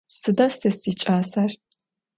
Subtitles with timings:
[0.19, 1.51] Sıda se siç'aser?